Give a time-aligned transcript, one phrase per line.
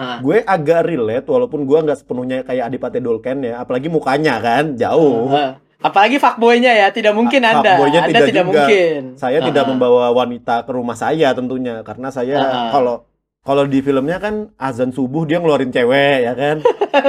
[0.00, 0.16] Ah.
[0.16, 5.28] gue agak relate walaupun gue nggak sepenuhnya kayak Adipati Dolken ya, apalagi mukanya kan jauh.
[5.28, 5.60] Ah.
[5.76, 7.76] Apalagi fuckboy-nya ya, tidak mungkin Ah, Anda.
[7.76, 8.48] fuckboy-nya Anda tidak tidak juga.
[8.64, 9.00] mungkin.
[9.14, 9.44] Saya Ah.
[9.44, 12.68] tidak membawa wanita ke rumah saya tentunya karena saya Ah.
[12.70, 13.04] kalau
[13.40, 16.56] kalau di filmnya kan azan subuh dia ngeluarin cewek ya kan.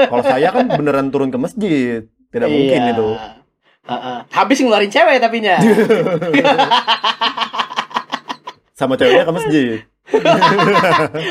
[0.08, 2.08] kalau saya kan beneran turun ke masjid.
[2.28, 2.92] Tidak mungkin Iya.
[2.92, 3.08] itu.
[3.82, 4.18] Ah, ah.
[4.30, 5.56] Habis ngeluarin cewek tapinya.
[8.74, 9.78] Sama ceweknya ke masjid.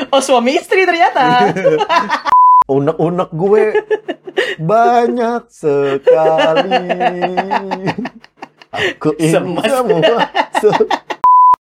[0.09, 1.51] Oh suami istri ternyata.
[2.71, 3.63] Unek-unek gue
[4.57, 6.81] banyak sekali.
[8.71, 10.29] Aku ingin semua.
[10.55, 10.87] se-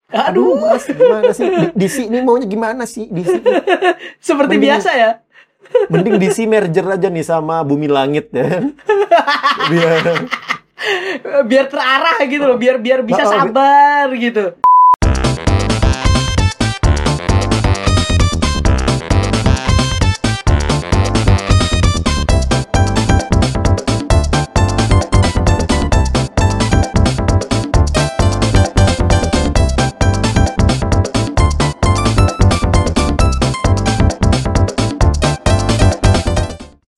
[0.08, 1.44] Aduh, Mas, gimana sih?
[1.44, 3.06] Di, DC ini maunya gimana sih?
[3.06, 3.44] DC
[4.18, 5.12] seperti mending- biasa ya.
[5.90, 8.48] mending DC merger aja nih sama Bumi Langit ya.
[9.72, 10.04] Biar
[11.44, 14.54] Biar terarah gitu loh, biar biar bisa bi- sabar gitu.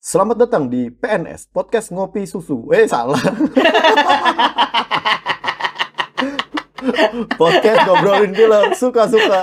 [0.08, 2.64] Selamat datang di PNS Podcast Ngopi Susu.
[2.72, 3.20] Eh salah.
[7.36, 9.40] Podcast ngobrolin film suka-suka.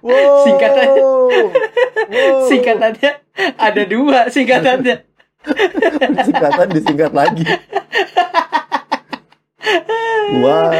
[0.00, 0.48] Wow.
[0.48, 1.04] Singkatannya.
[1.04, 2.48] Wow.
[2.48, 3.10] Singkatannya
[3.60, 5.04] ada dua singkatannya.
[6.32, 7.44] Singkatan disingkat lagi.
[10.40, 10.72] Wah.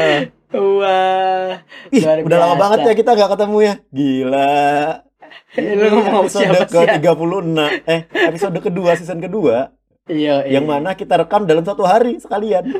[0.49, 1.61] Wah.
[1.93, 3.73] Ih, luar udah lama banget ya kita nggak ketemu ya.
[3.93, 5.12] Gila.
[5.53, 6.87] Lu ngomong episode siapa ke sih?
[6.97, 9.69] 36 eh episode kedua season kedua
[10.03, 12.67] Iya, yang mana kita rekam dalam satu hari sekalian.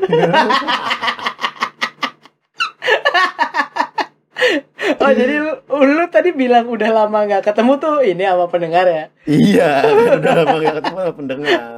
[4.94, 9.04] Oh jadi lu, lu tadi bilang udah lama nggak ketemu tuh ini sama pendengar ya?
[9.24, 9.80] iya,
[10.20, 11.72] udah lama nggak ketemu sama pendengar.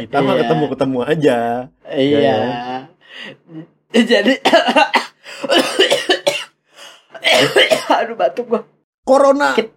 [0.00, 0.40] Kita mah Iya.
[0.44, 1.38] ketemu-ketemu aja.
[1.88, 2.36] Iya.
[4.12, 4.34] Jadi
[7.96, 8.60] Aduh batuk gua.
[9.02, 9.56] Corona.
[9.56, 9.74] Kit-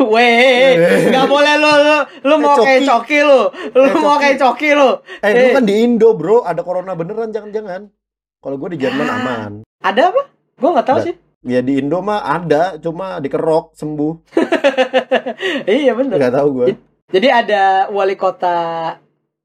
[0.00, 0.68] Weh,
[1.06, 2.88] nggak boleh lu lu, lu mau Eh, kayak coki.
[2.88, 3.40] coki lu.
[3.72, 4.90] Lu Eh, mau kayak coki lu.
[5.20, 6.42] eh lu kan di Indo, Bro.
[6.42, 7.88] Ada corona beneran jangan-jangan.
[8.36, 9.16] Kalau gue di Jerman Ah.
[9.16, 9.52] aman.
[9.78, 10.22] Ada apa?
[10.56, 11.14] Gua nggak tahu sih.
[11.42, 14.12] Ya di Indo mah ada, cuma dikerok sembuh.
[15.66, 16.16] iya bener.
[16.16, 16.66] Nggak tahu gue.
[17.10, 18.96] Jadi ada wali kota.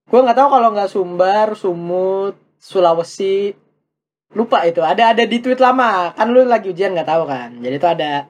[0.06, 3.56] Gua nggak tahu kalau nggak Sumbar, Sumut, Sulawesi.
[4.32, 4.80] Lupa itu.
[4.80, 6.12] Ada ada di tweet lama.
[6.12, 7.56] Kan lu lagi ujian nggak tahu kan.
[7.58, 8.28] Jadi itu ada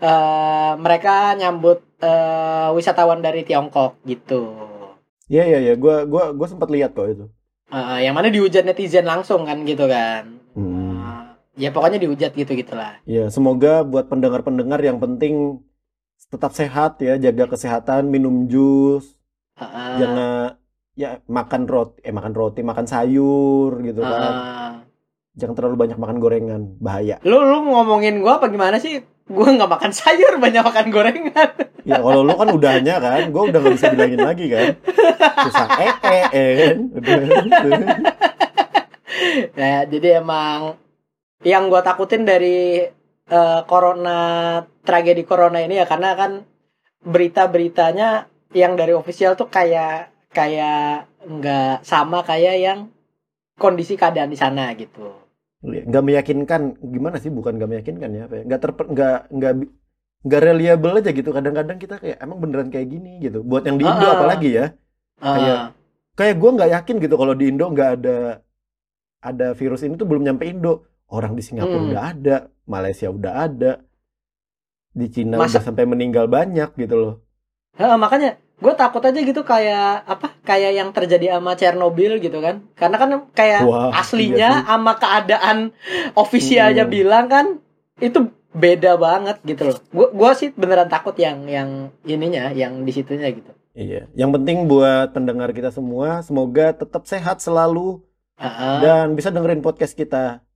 [0.00, 4.54] eh mereka nyambut eh, wisatawan dari Tiongkok gitu.
[5.28, 7.26] Iya iya iya, gue gua gua sempat lihat kok itu.
[7.72, 10.36] Eh, yang mana dihujat netizen langsung kan gitu kan.
[10.52, 11.00] Hmm.
[11.56, 13.00] Eh, ya pokoknya dihujat gitu gitulah.
[13.08, 15.64] Ya, semoga buat pendengar-pendengar yang penting
[16.28, 19.16] tetap sehat ya, jaga kesehatan, minum jus,
[19.58, 19.92] Heeh.
[20.02, 20.58] jangan
[20.94, 24.20] ya makan roti, eh makan roti, makan sayur gitu kan.
[24.22, 24.70] Heeh.
[25.34, 27.18] Jangan terlalu banyak makan gorengan, bahaya.
[27.26, 29.02] lu lu ngomongin gua apa gimana sih?
[29.34, 31.50] Gua nggak makan sayur, banyak makan gorengan.
[31.84, 34.72] Ya kalau lu kan udahnya kan, gue udah nggak bisa bilangin lagi kan.
[35.44, 36.76] Susah eh eh eh kan.
[39.92, 40.80] Jadi emang
[41.44, 42.88] yang gua takutin dari
[43.28, 44.20] eh, corona
[44.80, 46.48] tragedi corona ini ya karena kan
[47.04, 52.78] berita-beritanya yang dari official tuh kayak kayak nggak sama kayak yang
[53.60, 55.23] kondisi keadaan di sana gitu.
[55.64, 57.28] Nggak meyakinkan, gimana sih?
[57.28, 58.42] Bukan nggak meyakinkan ya, apa ya?
[58.44, 59.52] Nggak terper, nggak nggak
[60.24, 61.30] nggak reliable aja gitu.
[61.30, 63.40] Kadang-kadang kita kayak emang beneran kayak gini gitu.
[63.40, 64.16] Buat yang di Indo Ah, ah.
[64.18, 64.66] apalagi ya.
[65.16, 65.64] Kayak- Eh,
[66.14, 68.16] kayak gue nggak yakin gitu kalau di Indo nggak ada
[69.20, 70.84] ada virus ini tuh belum nyampe Indo.
[71.06, 71.90] Orang di Singapura Hmm.
[71.90, 73.72] udah ada, Malaysia udah ada,
[74.90, 77.14] di Cina Masa- udah sampai meninggal banyak gitu loh.
[77.74, 82.62] eh, makanya gue takut aja gitu kayak apa kayak yang terjadi sama Chernobyl gitu kan
[82.72, 84.64] karena kan kayak Wah, iya aslinya sih.
[84.64, 85.56] sama keadaan
[86.14, 86.92] ofisialnya Hmm.
[86.92, 87.46] bilang kan
[87.98, 88.18] itu
[88.50, 89.78] beda banget gitu loh.
[89.90, 91.70] Gua gua sih beneran takut yang yang
[92.04, 93.50] ininya, yang di situnya gitu.
[93.74, 97.98] Iya, yang penting buat pendengar kita semua, semoga tetap sehat selalu
[98.38, 98.76] Heeh.
[98.80, 100.46] dan bisa dengerin podcast kita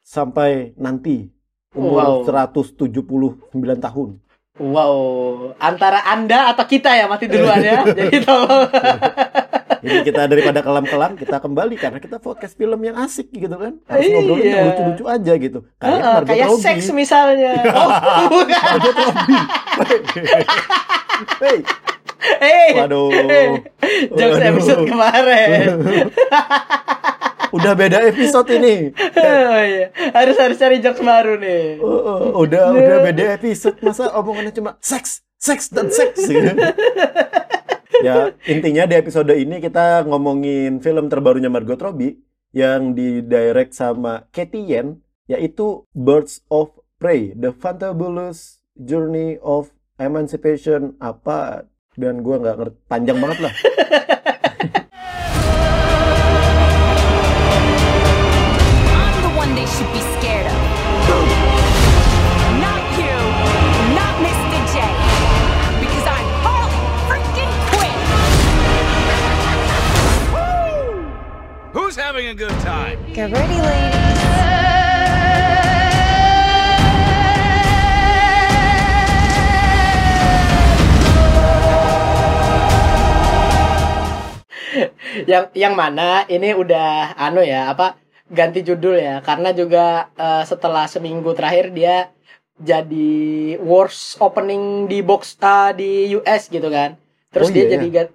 [0.00, 1.28] sampai nanti
[1.76, 2.24] umur Wow.
[2.24, 4.08] 179 tahun.
[4.52, 7.88] Wow, antara Anda atau kita ya mati duluan ya.
[7.98, 8.68] Jadi tolong.
[9.80, 13.80] Jadi kita daripada kelam-kelam kita kembali karena kita podcast film yang asik gitu kan.
[13.88, 14.12] Harus Iya.
[14.14, 15.58] ngobrolin yang lucu-lucu aja gitu.
[15.80, 16.60] Kayak Robbie.
[16.60, 17.64] seks misalnya.
[17.72, 17.88] Oh,
[18.28, 18.60] bukan.
[18.60, 19.40] Margot Robbie.
[21.40, 21.56] Hey,
[22.38, 22.68] Hey.
[22.76, 23.08] waduh.
[24.12, 25.80] Jokes episode kemarin.
[27.52, 28.74] Udah beda episode ini.
[29.22, 29.92] Oh, iya.
[30.16, 31.78] Harus harus cari jokes baru nih.
[31.78, 36.26] Oh, oh, udah udah beda episode masa omongannya cuma seks seks dan seks.
[38.06, 42.18] ya intinya di episode ini kita ngomongin film terbarunya Margot Robbie
[42.54, 51.68] yang didirect sama Katie Yen yaitu Birds of Prey, The Fantabulous Journey of Emancipation apa
[51.94, 53.54] dan gua nggak ngerti panjang banget lah.
[85.32, 87.96] yang yang mana ini udah anu ya apa
[88.38, 89.14] ganti judul ya.
[89.28, 92.10] Karena juga eh, setelah seminggu terakhir dia
[92.70, 93.10] jadi
[93.62, 96.90] worst opening di box ah, di US gitu kan.
[97.32, 98.08] Terus Oh, dia iya, jadi gan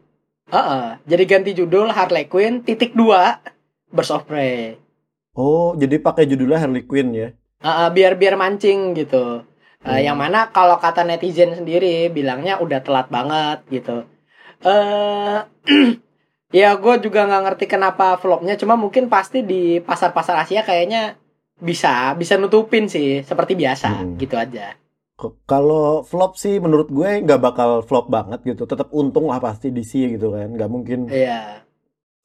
[0.56, 3.40] Heeh, jadi ganti judul Harley Quinn titik dua
[3.96, 4.78] of Prey.
[5.44, 7.28] Oh, jadi pakai judulnya Harley Quinn ya.
[7.66, 9.24] Heeh, biar biar mancing gitu.
[9.88, 10.06] Eh, Hmm.
[10.06, 13.96] yang mana kalau kata netizen sendiri bilangnya udah telat banget gitu.
[14.66, 15.38] Eh
[16.54, 21.16] ya gue juga nggak ngerti kenapa flopnya cuma mungkin pasti di pasar-pasar Asia kayaknya
[21.60, 24.16] bisa bisa nutupin sih seperti biasa Hmm.
[24.22, 24.76] gitu aja
[25.50, 28.64] Kalau flop sih menurut gue nggak bakal flop banget gitu.
[28.72, 30.48] Tetap untung lah pasti DC gitu kan.
[30.56, 31.64] Nggak mungkin iya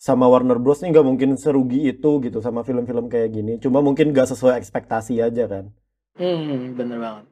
[0.07, 3.53] sama Warner Bros nih nggak mungkin serugi itu gitu sama film-film kayak gini.
[3.65, 5.65] Cuma mungkin nggak sesuai ekspektasi aja kan.
[6.19, 7.25] hmm bener banget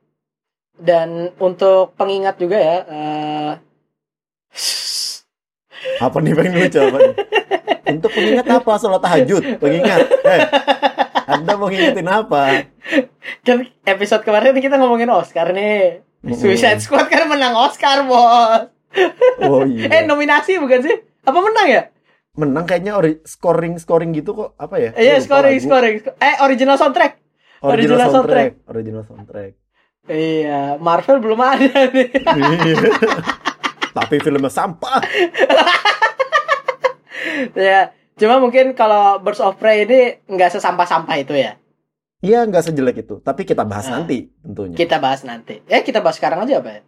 [0.88, 1.08] dan
[1.48, 3.52] untuk pengingat juga ya eh
[5.98, 7.14] Apa nih pengen lucu apa nih?
[7.90, 8.72] Untuk pengingat apa?
[8.76, 10.00] Sholat tahajud, pengingat.
[10.06, 10.40] Eh,
[11.26, 12.66] Anda mau ngingetin apa?
[13.40, 16.34] kan episode kemarin kita ngomongin Oscar nih Mm-mm.
[16.34, 18.66] Suicide Squad kan menang Oscar bos
[19.38, 20.02] Oh Eh iya.
[20.02, 20.96] nominasi bukan sih?
[21.22, 21.82] Apa menang ya?
[22.32, 24.90] Menang kayaknya ori- scoring scoring gitu kok apa ya?
[24.92, 25.64] Iya lupa scoring lagu.
[25.64, 25.94] scoring.
[26.18, 27.12] Eh original soundtrack.
[27.60, 28.50] Original original soundtrack.
[28.66, 29.52] Original soundtrack.
[30.04, 32.08] Iya Marvel belum ada nih.
[33.90, 34.98] Tapi filmnya sampah.
[37.56, 41.56] ya cuma mungkin kalau Birds of Prey ini nggak sesampah-sampah itu ya.
[42.20, 43.18] Iya nggak sejelek itu.
[43.18, 43.98] Tapi kita bahas Ah.
[43.98, 44.76] nanti tentunya.
[44.76, 45.64] Kita bahas nanti.
[45.64, 46.80] Eh kita bahas sekarang aja apa ya?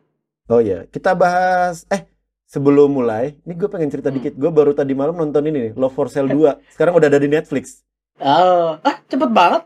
[0.47, 2.05] Oh iya, kita bahas eh
[2.45, 4.21] sebelum mulai, ini gue pengen cerita Hmm.
[4.21, 4.37] dikit.
[4.37, 6.61] Gue baru tadi malam nonton ini nih, Love for Sale 2.
[6.77, 7.81] Sekarang udah ada di Netflix.
[8.21, 9.65] Oh, ah cepet banget.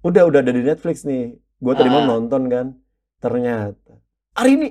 [0.00, 1.36] Udah udah ada di Netflix nih.
[1.60, 2.00] Gue tadi Ah.
[2.00, 2.66] malam nonton kan.
[3.20, 4.00] Ternyata
[4.32, 4.68] hari ini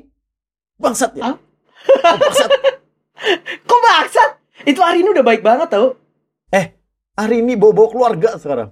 [0.75, 1.23] bangsat ya.
[1.23, 1.37] Ah?
[1.87, 2.17] Oh.
[3.63, 4.29] Kok bangsat?
[4.65, 5.97] Itu hari ini udah baik banget tau.
[7.11, 8.71] Hari ini bawa-bawa keluarga sekarang.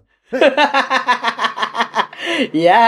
[2.55, 2.87] ya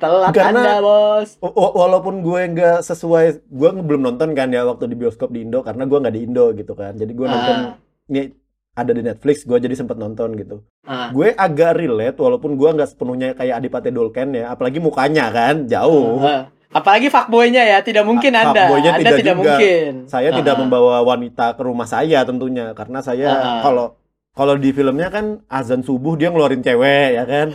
[0.00, 1.36] telat Karena- anda bos.
[1.52, 5.84] Walaupun gue nggak sesuai, gue belum nonton kan ya waktu di bioskop di Indo karena
[5.84, 6.96] gue nggak di Indo gitu kan.
[6.96, 7.74] Jadi gue nonton Ah.
[8.08, 8.32] ini
[8.72, 10.64] ada di Netflix, gue jadi sempet nonton gitu.
[10.82, 11.12] Ah.
[11.12, 16.18] Gue agak relate walaupun gue nggak sepenuhnya kayak Adipati Dolken ya, apalagi mukanya kan jauh.
[16.24, 16.48] Ah.
[16.70, 18.70] Apalagi fuckboy-nya ya, tidak mungkin Anda.
[18.70, 19.42] fuckboy-nya Anda tidak tidak juga.
[19.42, 19.90] mungkin.
[20.06, 20.60] Saya tidak Ah.
[20.60, 23.60] membawa wanita ke rumah saya tentunya karena saya Ah.
[23.60, 23.86] kalau
[24.30, 27.48] kalau di filmnya kan azan subuh dia ngeluarin cewek ya kan.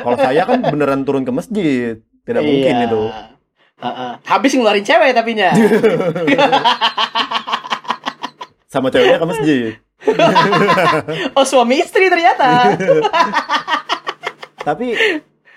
[0.00, 2.00] kalau saya kan beneran turun ke masjid.
[2.22, 2.86] Tidak mungkin Iya.
[2.86, 3.02] itu.
[3.76, 4.12] Heeh.
[4.24, 5.52] Habis ngeluarin cewek tapinya.
[8.66, 9.64] Sama ceweknya ke masjid.
[11.32, 12.74] oh suami istri ternyata.
[14.66, 14.96] Tapi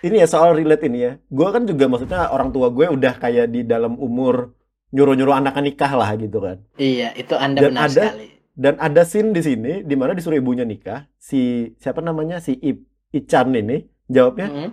[0.07, 1.11] ini ya soal relate ini ya.
[1.27, 4.55] Gue kan juga maksudnya orang tua gue udah kayak di dalam umur
[4.89, 6.57] nyuruh-nyuruh anaknya nikah lah gitu kan.
[6.75, 8.27] iya, itu Anda Dan benar ada- sekali.
[8.57, 11.05] Dan ada scene di sini di mana disuruh ibunya nikah.
[11.15, 11.41] Si
[11.77, 12.81] siapa namanya si I-
[13.13, 14.69] Ican ini jawabnya Mm.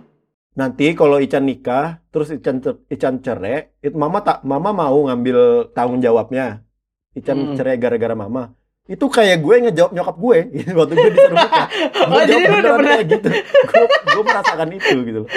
[0.53, 5.69] nanti kalau Ican nikah terus Ican cer- Ican cerai, itu mama tak mama mau ngambil
[5.71, 6.65] tanggung jawabnya.
[7.13, 7.55] Ican Hmm.
[7.55, 8.57] cerai gara-gara mama.
[8.85, 10.37] Itu kayak gue ngejawab nyokap gue
[10.77, 11.67] waktu gue disuruh nikah.
[12.05, 13.29] Gue Oh, jadi jawab lu udah beneran pernah- kayak gitu.
[13.65, 15.29] Gue, gue merasakan itu gitu loh.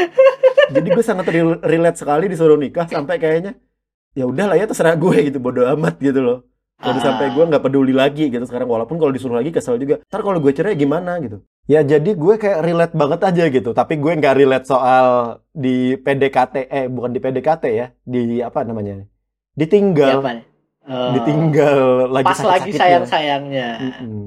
[0.69, 3.53] Jadi gue sangat rel- relate sekali disuruh nikah sampai kayaknya
[4.13, 6.39] ya udahlah ya terserah gue gitu bodo amat gitu loh.
[6.79, 7.03] Udah Ah.
[7.03, 9.99] sampai gue nggak peduli lagi gitu sekarang walaupun kalau disuruh lagi kesel juga.
[10.05, 11.41] Ntar kalau gue cerai gimana gitu.
[11.67, 13.71] Ya jadi gue kayak relate banget aja gitu.
[13.73, 15.07] Tapi gue nggak relate soal
[15.51, 19.03] di PDKT eh bukan di PDKT ya, di apa namanya?
[19.53, 20.45] Ditinggal, nih?
[20.89, 21.13] Oh.
[21.13, 22.81] ditinggal lagi Pas lagi sakit-sakitnya.
[22.81, 23.69] sayang-sayangnya.
[23.79, 24.25] Mm-mm.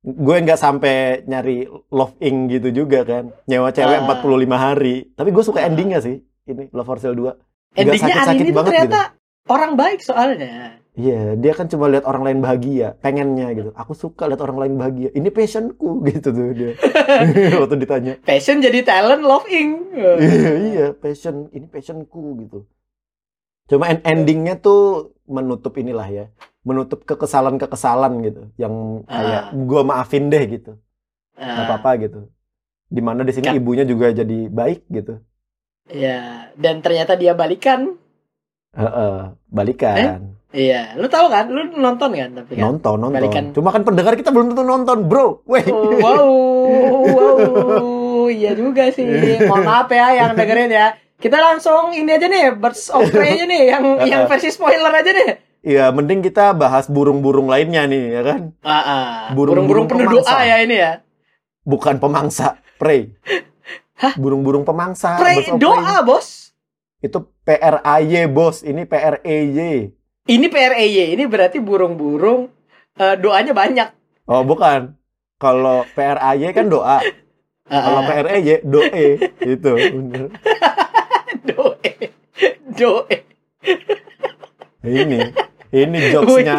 [0.00, 3.30] Gue nggak sampai nyari love ing gitu juga kan.
[3.46, 4.18] Nyewa cewek Ah.
[4.18, 5.06] 45 hari.
[5.12, 5.68] Tapi gue suka Ah.
[5.68, 6.18] endingnya sih.
[6.44, 7.30] Ini Love for Sale 2.
[7.78, 9.00] Endingnya ini tuh banget ternyata
[9.46, 10.82] orang baik soalnya.
[10.90, 13.70] Iya, dia kan cuma lihat orang lain bahagia, pengennya gitu.
[13.72, 15.08] Aku suka lihat orang lain bahagia.
[15.14, 16.74] Ini passionku gitu tuh dia.
[17.62, 18.18] Waktu ditanya.
[18.20, 19.94] Passion jadi talent, loving.
[19.94, 20.12] Iya,
[20.58, 21.46] iya, passion.
[21.54, 22.66] Ini passionku gitu.
[23.70, 26.24] Cuma en- endingnya tuh menutup inilah ya,
[26.66, 29.54] menutup kekesalan-kekesalan gitu, yang kayak Ah.
[29.54, 30.74] gua maafin deh gitu,
[31.38, 32.20] nggak Ah, apa-apa gitu.
[32.90, 35.22] Di mana di sini ibunya juga jadi baik gitu.
[35.86, 37.94] Iya, dan ternyata dia balikan.
[38.74, 41.46] Heeh, balikan, Iya, lu tahu kan?
[41.46, 42.62] Lu nonton kan tapi kan?
[42.66, 43.14] nonton, nonton.
[43.22, 43.44] Balikan.
[43.54, 45.46] Cuma kan pendengar kita belum tentu nonton, bro.
[45.46, 45.62] Weh.
[45.70, 46.26] Oh, wow,
[47.06, 49.06] wow, iya juga sih.
[49.46, 50.98] Mohon maaf ya yang dengerin ya.
[51.20, 55.12] Kita langsung ini aja nih, Birds of Prey aja nih, yang yang versi spoiler aja
[55.12, 55.30] nih.
[55.60, 58.40] Iya, mending kita bahas burung-burung lainnya nih, ya kan?
[58.64, 59.12] Ah, ah.
[59.36, 60.32] Burung-burung penuh pemangsa.
[60.32, 60.92] doa ya ini ya.
[61.68, 63.12] Bukan pemangsa, prey.
[64.00, 64.16] Hah?
[64.16, 65.20] Burung-burung pemangsa.
[65.20, 66.50] Prey doa, Bos.
[67.00, 68.60] Itu PRAY, bos.
[68.60, 69.88] Ini PREY.
[70.28, 72.52] Ini PREY, ini berarti burung-burung
[73.00, 73.88] eh, doanya banyak.
[74.28, 74.96] Oh, bukan.
[75.40, 77.00] Kalau PRAY kan doa.
[77.70, 78.02] Ah, Kalau.
[78.02, 79.30] PREY, doe.
[79.46, 79.70] Itu.
[79.78, 80.34] bener.
[82.74, 83.16] Doe.
[84.84, 85.18] Ini.
[85.70, 86.58] Ini jokesnya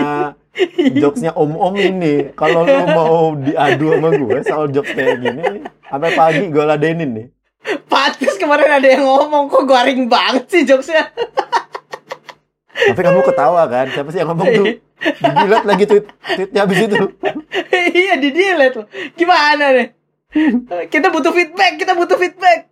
[0.95, 2.31] jokesnya om-om ini.
[2.35, 7.27] Kalau lu mau diadu sama gue soal jokes kayak gini, sampai pagi gue ladenin nih.
[7.91, 11.11] Patis kemarin ada yang ngomong kok garing banget sih jokesnya.
[12.71, 13.91] Tapi kamu ketawa kan?
[13.93, 14.65] Siapa sih yang ngomong tuh?
[15.01, 16.05] Dijilat lagi tweet
[16.37, 16.97] tweetnya habis itu.
[17.93, 18.87] iya di delete loh.
[19.17, 19.87] Gimana nih?
[20.87, 22.71] Kita butuh feedback, kita butuh feedback.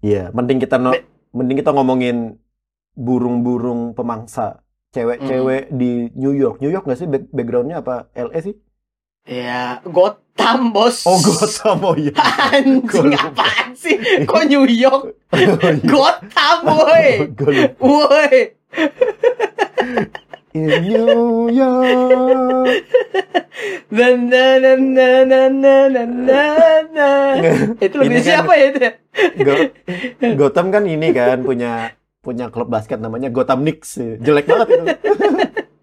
[0.00, 0.96] Iya, mending kita no-
[1.34, 2.40] mending kita ngomongin
[2.94, 6.58] burung-burung pemangsa cewek-cewek di New York.
[6.58, 8.10] New York nggak sih back- backgroundnya apa?
[8.12, 8.54] LA sih?
[9.22, 11.04] Ya, Gotham bos.
[11.04, 12.16] Oh, Gotham oh iya.
[12.56, 13.94] Anjing apaan sih?
[14.28, 15.14] Kok New York?
[15.30, 15.54] Oh, iya.
[15.80, 17.08] Gotham woi.
[17.28, 17.76] Lupa.
[17.78, 18.36] Woi.
[20.50, 22.66] In New York.
[23.90, 26.42] Na na na na na na na na
[26.90, 27.08] na.
[27.78, 28.78] Itu Ini kan- siapa ya itu?
[29.38, 29.70] Go-
[30.36, 33.96] Gotham kan ini kan punya punya klub basket namanya Gotham Knicks.
[34.20, 34.84] Jelek banget itu.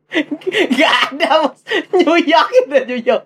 [0.80, 1.60] Gak ada bos.
[1.94, 3.26] New York itu New York.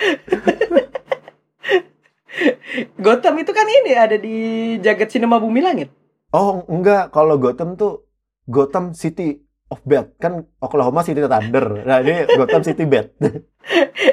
[3.04, 4.36] Gotham itu kan ini ada di
[4.78, 5.90] jagat sinema bumi langit.
[6.30, 7.10] Oh, enggak.
[7.10, 8.06] Kalau Gotham tuh
[8.46, 10.14] Gotham City of Bad.
[10.22, 11.82] Kan Oklahoma City Thunder.
[11.82, 13.10] Nah, ini Gotham City Bad.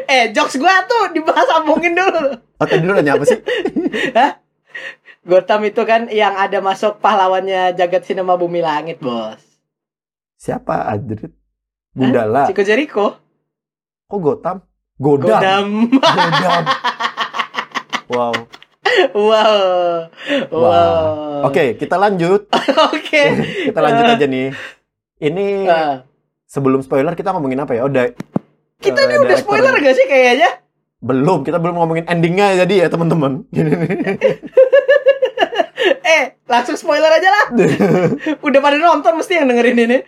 [0.08, 2.36] Eh, jokes gua tuh dibahas sambungin dulu.
[2.60, 3.40] Oh, tadi lu nanya apa sih?
[4.16, 4.40] Hah?
[5.28, 9.44] Gotham itu kan yang ada masuk pahlawannya jagat sinema bumi langit, bos.
[10.40, 11.36] Siapa Adrit?
[11.92, 12.48] Gundala.
[12.48, 13.20] Chico Jericho.
[14.08, 14.58] Kok Gotham?
[14.96, 15.28] Godam.
[15.28, 15.68] Godam.
[15.92, 16.64] Godam.
[18.08, 18.48] Wow.
[19.12, 20.08] wow.
[20.48, 20.64] Wow.
[20.64, 21.52] Wow.
[21.52, 22.48] Oke, kita lanjut.
[22.96, 23.22] Oke.
[23.68, 24.56] Kita lanjut aja nih.
[25.20, 26.08] Ini Ah,
[26.48, 27.84] sebelum spoiler kita ngomongin apa ya?
[27.84, 28.16] Oh, da-
[28.80, 30.64] kita eh, ini udah spoiler gak sih kayaknya?
[31.04, 33.44] Belum, kita belum ngomongin endingnya jadi ya teman-teman.
[36.48, 37.46] Langsung spoiler aja lah.
[38.48, 40.00] Udah pada nonton mesti yang dengerin ini.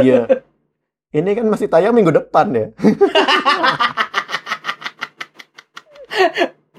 [0.00, 0.40] Iya.
[1.12, 2.72] Ini kan masih tayang minggu depan ya.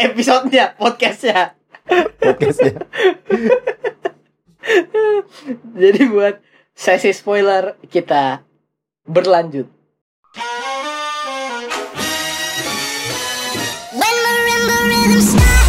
[0.09, 1.53] Episodenya, podcastnya.
[2.17, 2.81] Podcastnya.
[5.81, 6.41] Jadi buat
[6.73, 8.41] sesi spoiler kita
[9.05, 9.69] berlanjut.
[13.93, 14.17] When
[14.89, 15.62] rhythm start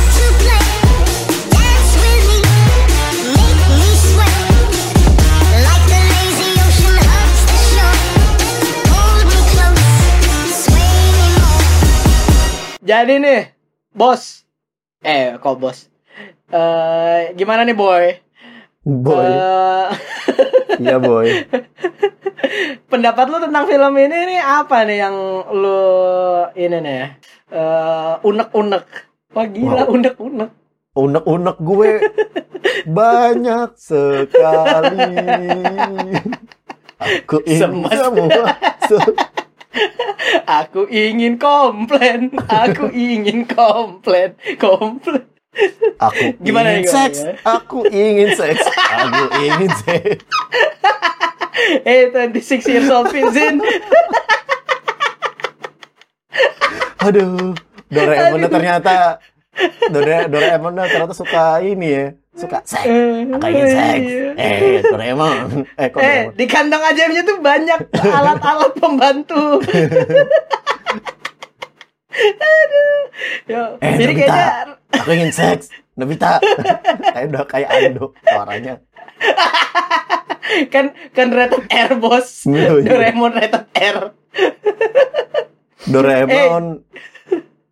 [12.84, 13.40] Jadi nih,
[13.90, 14.44] bos.
[15.00, 15.88] Eh, kok bos?
[16.48, 18.04] Eh, gimana nih boy?
[18.84, 19.24] Boy.
[19.24, 19.88] Eh,
[20.84, 21.28] Iya, boy.
[22.86, 25.16] pendapat lu tentang film ini nih apa nih yang
[25.50, 25.80] lu
[26.54, 27.02] ini nih?
[27.48, 28.84] eh unek-unek.
[29.32, 29.94] Wah gila, Wow.
[29.94, 30.50] unek-unek.
[30.94, 31.90] Unek-unek gue
[32.98, 35.08] banyak sekali.
[37.04, 38.44] Aku ingin semua.
[40.44, 45.26] Aku ingin komplain, aku ingin komplain, komplain.
[45.98, 47.18] Aku Gimana ingin seks.
[47.22, 47.38] gimana?
[47.46, 48.64] Aku ingin seks.
[48.74, 50.18] Aku ingin seks.
[51.86, 53.62] Eh, 26 years old Vincent.
[56.98, 57.54] Aduh,
[57.92, 59.20] Doraemon ternyata
[59.86, 62.90] Dora, Doraemon ternyata suka ini ya, suka seks.
[63.30, 64.06] Aku ingin seks.
[64.34, 65.62] Eh, Doraemon.
[65.72, 66.34] Eh, kok Eh, Doraemon?
[66.34, 69.62] di kandang ajaibnya tuh banyak alat-alat pembantu.
[72.14, 72.98] Aduh.
[73.44, 74.26] Yo, Eh, jadi Nobita.
[74.26, 75.64] kayaknya Aku ingin seks.
[75.94, 76.38] Nobita.
[77.04, 78.74] Kayak udah kayak Ando suaranya.
[80.68, 82.42] kan kan rated R bos.
[82.44, 82.82] Oh, iya.
[82.84, 83.98] Doraemon rated R.
[85.84, 86.64] Doraemon.
[86.74, 86.82] Ap-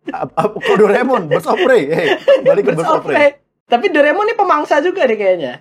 [0.07, 1.31] kok Doraemon?
[1.31, 1.87] Birds of Prey.
[1.87, 3.15] Eh, balik ke Birds of Prey.
[3.15, 3.33] Bersoprek.
[3.67, 5.53] Tapi Doraemon ini pemangsa juga nih kayaknya.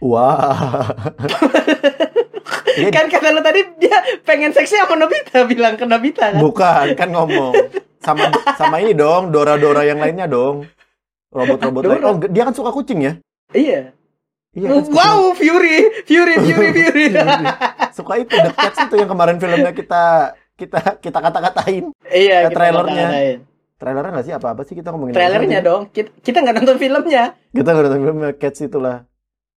[0.00, 0.84] Wah.
[2.76, 2.92] Iya.
[2.92, 7.08] kan kata lu tadi dia pengen seksi sama Nobita bilang ke Nobita kan Bukan, kan
[7.08, 7.56] ngomong.
[8.04, 10.68] Sama sama ini dong, Dora-Dora yang lainnya dong.
[11.32, 12.04] Robot-robot lain.
[12.04, 13.12] Oh, dia kan suka kucing ya?
[13.56, 13.96] iya
[14.52, 17.06] Iya, kan wow Fury Fury Fury Fury
[17.92, 21.92] suka itu The Cats itu yang kemarin filmnya kita kita kita kata-katain.
[22.08, 23.04] iya kita trailernya.
[23.08, 23.38] kata-katain.
[23.76, 24.32] Trailernya nggak sih?
[24.32, 25.82] Apa-apa sih kita ngomongin trailernya apa dong.
[25.90, 27.24] Kita kita nggak nonton filmnya.
[27.50, 29.04] Kita nggak nonton filmnya Cats itulah.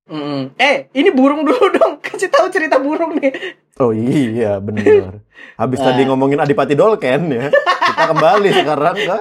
[0.09, 0.57] Mm-mm.
[0.57, 2.01] eh ini burung dulu dong.
[2.01, 3.31] Kasih tahu cerita burung nih.
[3.77, 5.23] Oh iya bener.
[5.55, 6.07] Habis tadi Ah.
[6.11, 9.15] ngomongin Adipati Dolken ya, kita kembali sekarang ke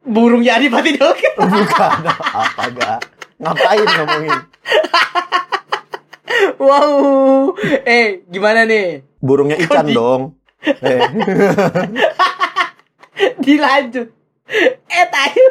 [0.00, 1.34] burungnya Adipati Dolken.
[1.36, 1.98] Bukan.
[2.16, 2.98] Apa gak
[3.36, 4.38] ngapain ngomongin?
[6.56, 7.52] Wow.
[7.82, 9.04] Eh gimana nih?
[9.18, 10.38] Burungnya ikan di- dong.
[10.62, 11.00] Eh,
[13.38, 14.08] dilanjut
[14.98, 15.46] eh tayo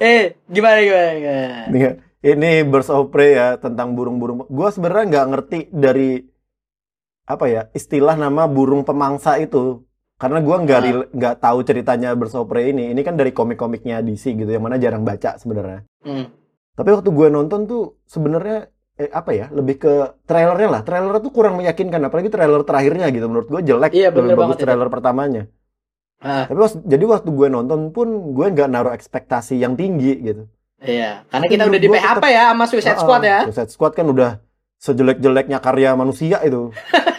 [0.00, 1.92] eh gimana gimana, gimana?
[2.22, 4.46] ini, Birds of Prey ya tentang burung-burung.
[4.46, 6.22] Gua sebenarnya nggak ngerti dari
[7.22, 9.82] apa ya istilah nama burung pemangsa itu
[10.18, 11.06] karena gua nggak Ah.
[11.10, 12.94] nggak tahu ceritanya Birds of Prey ini.
[12.94, 15.82] Ini kan dari komik-komiknya DC gitu yang mana jarang baca sebenarnya.
[16.06, 16.30] Hmm.
[16.72, 19.92] Tapi waktu gue nonton tuh sebenarnya eh, apa ya lebih ke
[20.24, 20.82] trailernya lah.
[20.86, 23.28] Trailer tuh kurang meyakinkan, apalagi trailer terakhirnya gitu.
[23.28, 23.92] Menurut gue jelek.
[23.92, 24.64] Iya, lebih bagus banget itu.
[24.64, 25.42] trailer pertamanya.
[26.22, 30.46] Ah, Tapi was- jadi waktu gue nonton pun gue nggak naruh ekspektasi yang tinggi gitu.
[30.80, 33.92] iya karena Tapi kita udah di PHP ya sama Suicide Ah, Squad ya Suicide Squad
[33.92, 34.30] kan udah
[34.78, 36.70] sejelek-jeleknya karya manusia itu.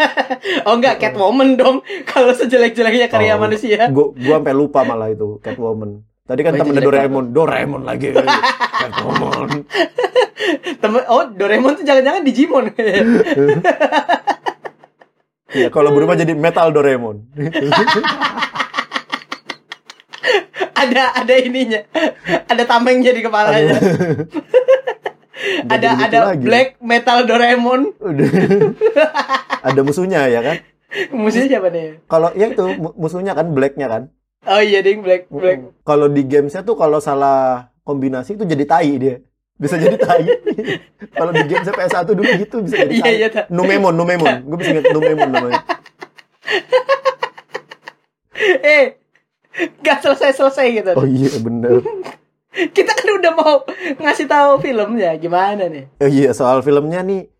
[0.67, 1.79] oh enggak Catwoman dong
[2.11, 5.99] kalau sejelek-jeleknya karya Oh, manusia Gue gue sampai lupa malah itu Catwoman.
[6.23, 8.15] Tadi kan Oh, jelek Doraemon, Doraemon lagi.
[8.81, 9.67] Catwoman.
[10.79, 12.71] temen oh Doraemon tuh jangan-jangan Digimon
[15.53, 17.27] Ya kalau berubah jadi Metal Doraemon.
[20.73, 21.81] Ada ada ininya
[22.45, 23.77] ada tamengnya di kepalanya
[25.65, 26.43] ada jadi gitu ada lagi.
[26.43, 28.29] Black Metal Doraemon Udah.
[29.61, 30.57] Ada musuhnya ya kan?
[31.09, 34.03] musuhnya siapa nih Kalau ya itu mu- musuhnya kan blacknya kan.
[34.45, 35.59] oh iya ding Black Black.
[35.81, 39.15] Kalau di gamesnya tuh kalau salah kombinasi itu jadi tai dia.
[39.53, 40.25] Bisa jadi tai.
[41.17, 43.15] kalau di game PS1 dulu gitu bisa jadi Iya, tai.
[43.15, 43.29] iya.
[43.47, 44.43] Numemon, Numemon.
[44.43, 45.61] Gue bisa inget Numemon namanya.
[48.65, 48.97] eh
[49.85, 51.81] gak selesai-selesai gitu Oh iya bener.
[52.77, 53.55] kita kan udah mau
[54.01, 57.33] ngasih tahu filmnya gimana nih Oh iya soal filmnya nih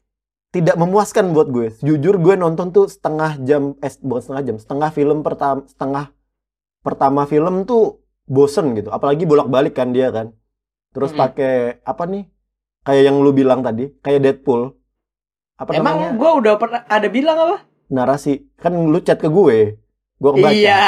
[0.53, 1.73] tidak memuaskan buat gue.
[1.81, 6.05] Jujur gue nonton tuh setengah jam, eh bukan setengah jam, setengah film pertama, setengah
[6.85, 8.93] pertama film tuh bosen gitu.
[8.93, 10.29] Apalagi bolak-balik kan dia kan.
[10.93, 11.21] Terus Mm-mm.
[11.25, 12.29] pakai apa nih?
[12.85, 14.77] Kayak yang lu bilang tadi, kayak Deadpool.
[15.57, 16.21] Apa emang namanya?
[16.21, 17.57] gue udah pernah ada bilang apa
[17.89, 18.45] Narasi.
[18.61, 19.81] Kan lu chat ke gue.
[20.23, 20.55] Gue kebaca.
[20.55, 20.83] iya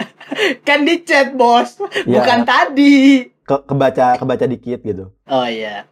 [0.66, 2.14] kan di chat bos Iya.
[2.14, 5.10] bukan tadi Ke- kebaca kebaca dikit gitu.
[5.24, 5.90] oh iya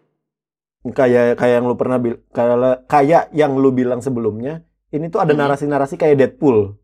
[0.84, 5.30] Kayak kayak yang lu pernah bil kayak kayak yang lu bilang sebelumnya, ini tuh ada
[5.30, 5.46] Mm-mm.
[5.46, 6.74] narasi-narasi kayak Deadpool.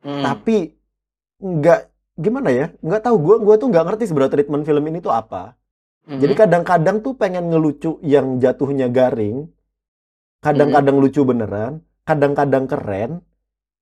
[0.00, 0.20] Hmm.
[0.22, 0.76] tapi
[1.38, 1.80] nggak
[2.16, 5.56] gimana ya nggak tahu gue gua tuh nggak ngerti sebenarnya treatment film ini tuh apa
[6.02, 6.20] Mhm.
[6.20, 9.48] jadi kadang-kadang tuh pengen ngelucu yang jatuhnya garing
[10.38, 13.20] kadang-kadang lucu beneran kadang-kadang keren.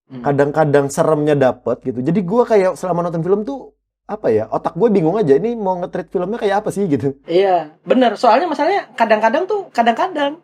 [0.09, 3.77] Kadang-kadang seremnya dapet gitu jadi gue kayak selama nonton film tuh
[4.09, 7.77] apa ya otak gue bingung aja ini mau nge-treat filmnya kayak apa sih gitu Iya,
[7.85, 8.16] bener.
[8.16, 10.40] Soalnya masalahnya kadang-kadang tuh kadang-kadang.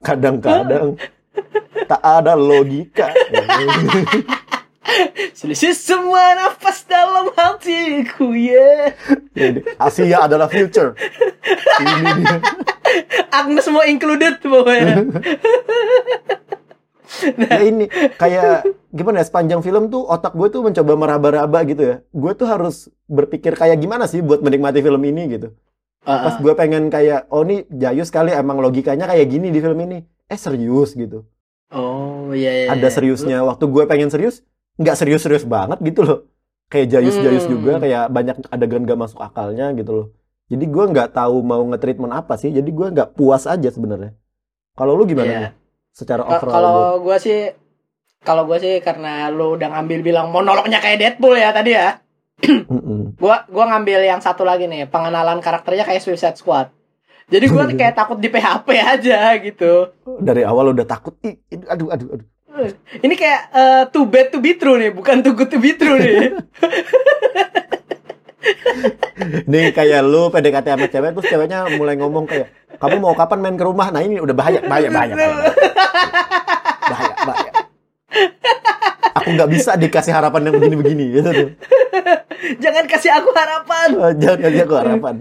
[0.00, 0.96] Kadang-kadang
[1.92, 3.12] tak ada logika
[5.36, 8.96] Selisih semua nafas dalam hatiku ya.
[9.36, 10.96] Jadi, Asia adalah future
[11.84, 12.40] ini dia
[13.28, 15.04] Agnes semua included pokoknya.
[17.50, 17.86] Ya ini
[18.16, 21.96] kayak gimana ya sepanjang film tuh otak gue tuh mencoba meraba-raba gitu ya.
[22.14, 25.52] Gue tuh harus berpikir kayak gimana sih buat menikmati film ini gitu.
[26.02, 30.02] Pas gue pengen kayak oh ini jayus kali emang logikanya kayak gini di film ini.
[30.26, 31.26] Eh serius gitu.
[31.72, 32.66] Oh iya iya.
[32.72, 32.94] ada iya.
[32.94, 33.38] seriusnya.
[33.46, 34.42] Waktu gue pengen serius
[34.80, 36.18] nggak serius-serius banget gitu loh.
[36.72, 37.52] Kayak jayus-jayus Hmm.
[37.52, 40.06] juga kayak banyak adegan gak masuk akalnya gitu loh.
[40.48, 42.48] Jadi gue nggak tahu mau nge-treatment apa sih.
[42.48, 44.16] Jadi gue nggak puas aja sebenarnya.
[44.72, 45.61] Kalau lu gimana nih
[45.92, 47.40] secara overall Kalau gue sih
[48.22, 52.02] kalau gue sih karena lu udah ngambil bilang monolognya kayak Deadpool ya tadi ya.
[52.42, 53.14] Mm-mm.
[53.22, 56.74] Gua gua ngambil yang satu lagi nih, pengenalan karakternya kayak Suicide Squad.
[57.30, 59.94] Jadi gua kayak takut di PHP aja gitu.
[60.18, 61.38] dari awal udah takut Ih,
[61.70, 62.28] aduh aduh aduh
[63.00, 65.96] Ini kayak eh, too bad to be true nih, bukan too good to be true
[65.96, 66.36] nih.
[69.50, 72.50] Nih kayak lu PDKT sama cewek terus ceweknya mulai ngomong kayak
[72.80, 73.94] kamu mau kapan main ke rumah?
[73.94, 75.34] Nah ini udah bahaya, bahaya, bahaya, bahaya,
[76.82, 77.52] bahaya, bahaya.
[79.22, 81.30] Aku nggak bisa dikasih harapan yang begini-begini gitu.
[82.58, 83.88] Jangan kasih aku harapan.
[83.94, 85.14] Eh, Jangan kasih aku harapan.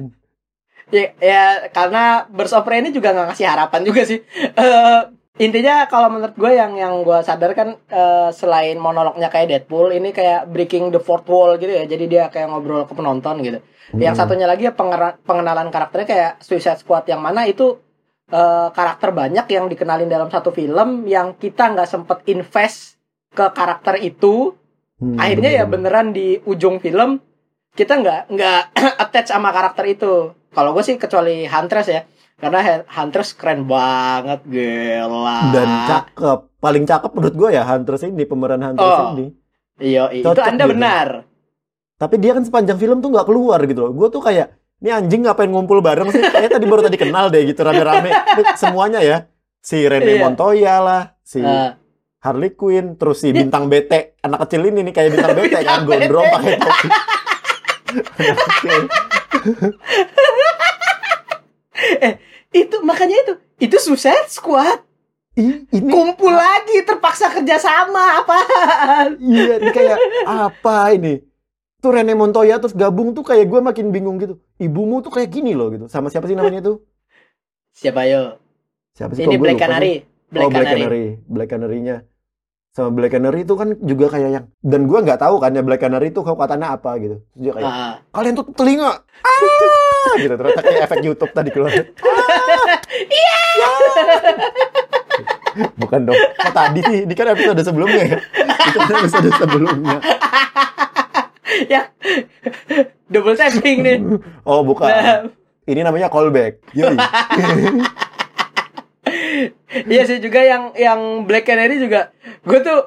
[0.92, 4.20] Ya, ya karena Birds of Prey ini juga nggak ngasih harapan juga sih.
[4.58, 5.00] Eh
[5.42, 10.14] intinya kalau menurut gue yang yang gue sadar kan eh, selain monolognya kayak Deadpool ini
[10.14, 11.84] kayak breaking the fourth wall gitu ya.
[11.90, 13.60] Jadi dia kayak ngobrol ke penonton gitu.
[13.98, 14.22] Yang Hmm.
[14.24, 14.74] satunya lagi ya
[15.28, 17.82] pengenalan karakternya kayak Suicide Squad yang mana itu
[18.32, 22.96] eh, karakter banyak yang dikenalin dalam satu film yang kita nggak sempet invest
[23.34, 24.56] ke karakter itu.
[25.02, 25.90] Hmm, akhirnya ya bener.
[25.92, 27.18] beneran di ujung film
[27.74, 28.62] kita nggak nggak
[29.04, 30.14] attach sama karakter itu.
[30.52, 32.02] Kalau gue sih kecuali Huntress ya
[32.42, 35.54] karena Huntress keren banget gila.
[35.54, 36.40] Dan cakep.
[36.58, 39.14] Paling cakep menurut gue ya Huntress ini pemeran Huntress Oh.
[39.14, 39.30] ini.
[39.78, 40.74] Iya itu Cocok anda gitu.
[40.74, 41.08] benar.
[41.96, 43.92] Tapi dia kan sepanjang film tuh nggak keluar gitu loh.
[43.92, 46.18] Gue tuh kayak ini anjing ngapain ngumpul bareng sih?
[46.20, 48.10] Kayak tadi baru tadi kenal deh gitu rame-rame.
[48.56, 49.30] Semuanya ya.
[49.58, 50.22] Si Rene Iya.
[50.24, 51.70] Montoya lah si Eh,
[52.20, 56.26] Harley Quinn terus si bintang BT anak kecil ini nih kayak bintang BT kan gondrong
[56.32, 56.88] pakai topi.
[58.22, 58.82] Kecil.
[62.52, 64.84] itu makanya itu itu Suicide Squad
[65.32, 71.24] Ih, ini kumpul lagi terpaksa kerjasama apaan Iya, ini kayak apa ini?
[71.80, 74.38] Tuh Rene Montoya terus gabung tuh kayak gue makin bingung gitu.
[74.60, 75.88] Ibumu tuh kayak gini loh gitu.
[75.88, 76.84] Sama siapa sih namanya tuh?
[77.72, 78.36] siapa yo
[78.92, 79.24] Siapa sih?
[79.24, 79.56] ini Black?
[79.56, 81.06] Canary Black oh, Black Canary Canary.
[81.26, 81.98] Black Canary-nya.
[82.72, 85.80] Sama Black Canary itu kan juga kayak yang dan gue nggak tahu kan ya Black
[85.80, 87.24] Canary itu kekuatannya apa gitu.
[87.34, 87.94] Dia kayak Ah.
[88.12, 88.92] kalian tuh telinga.
[89.24, 91.72] Ah, gitu ternyata kayak efek YouTube tadi keluar.
[92.92, 93.40] Iya.
[95.80, 96.16] Bukan dong.
[96.16, 97.00] Kok tadi sih?
[97.08, 98.18] Ini kan episode sebelumnya ya.
[98.68, 99.98] Itu kan episode sebelumnya.
[101.68, 101.82] ya
[103.12, 103.98] double tapping nih
[104.48, 104.88] Oh, bukan.
[104.88, 105.28] Nah,
[105.68, 106.64] Ini namanya callback.
[106.74, 106.96] Yoi.
[109.72, 112.12] Iya sih juga yang yang Black Canary juga
[112.44, 112.80] gue tuh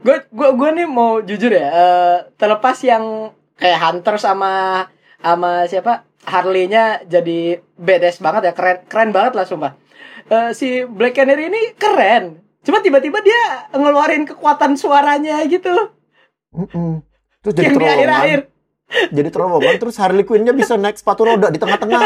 [0.00, 4.84] gue gue gue nih mau jujur ya eh, terlepas yang kayak Hunter sama
[5.20, 9.72] sama siapa Harley-nya jadi badass banget ya keren keren banget lah sumpah
[10.22, 15.68] Eh, si Black Canary ini keren cuma tiba-tiba dia ngeluarin kekuatan suaranya gitu
[16.52, 17.00] Mm-mm.
[17.40, 17.96] Terus jadi yang di terowongan.
[17.96, 18.38] akhir-akhir
[19.10, 21.98] Jadi terowongan terus Harley Quinn-nya bisa naik sepatu roda di tengah-tengah.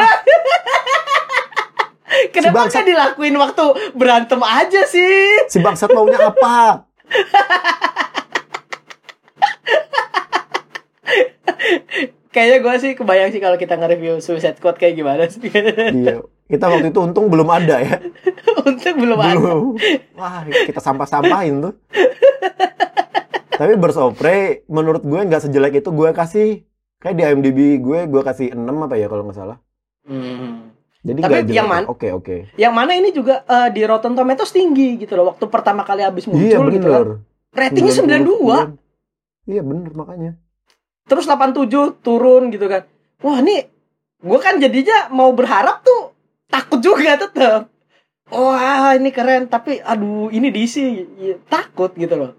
[2.31, 6.87] kenapa bangsat- nggak dilakuin waktu berantem aja sih Si bangsat maunya apa?
[12.35, 15.47] kayaknya gue sih kebayang sih kalau kita nge-review Suicide Squad kayak gimana sih
[15.95, 16.27] Iya.
[16.45, 17.97] Kita waktu itu untung belum ada ya.
[18.69, 19.33] Untung belum ada.
[19.33, 19.65] Belum.
[20.13, 21.75] Wah, kita sampah-sampahin tuh.
[23.55, 26.67] Tapi Birds of Prey menurut gue nggak sejelek itu gue kasih
[26.99, 29.57] kayak di IMDb gue gue kasih 6 apa ya kalau nggak salah.
[30.05, 30.75] Hmm.
[31.05, 31.85] Jadi Tapi yang mana?
[31.87, 32.49] Oke, oke.
[32.57, 35.33] Yang mana ini juga eh, di Rotten Tomatoes tinggi gitu loh.
[35.33, 37.03] Waktu pertama kali habis muncul Iya gitu kan.
[37.05, 37.07] bener.
[37.55, 39.49] Ratingnya 92.
[39.49, 40.33] Iya bener makanya.
[41.05, 41.69] Terus 87
[42.01, 42.89] turun gitu kan.
[43.21, 43.65] Wah ini
[44.19, 46.17] gue kan jadinya mau berharap tuh
[46.49, 47.69] takut juga tetep.
[48.29, 50.75] Wah ini keren tapi aduh ini DC
[51.15, 52.33] Iya, takut gitu loh.